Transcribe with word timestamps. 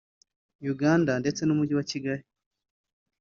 Uganda 0.73 1.13
ndetse 1.21 1.41
n’umujyi 1.43 1.73
wa 1.79 1.85
Kigali 1.91 2.23